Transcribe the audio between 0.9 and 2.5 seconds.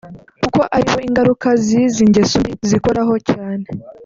ingaruka z’izi ngeso